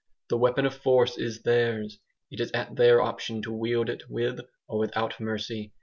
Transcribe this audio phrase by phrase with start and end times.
[0.29, 1.99] The weapon of force is theirs;
[2.31, 5.73] it is at their option to wield it with or without mercy.